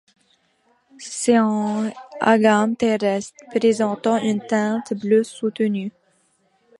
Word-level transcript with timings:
C'est 0.97 1.35
un 1.35 1.91
agame 2.21 2.75
terrestre, 2.75 3.37
présentant 3.55 4.17
une 4.17 4.41
teinte 4.41 4.95
bleue 4.95 5.23
soutenue. 5.23 5.91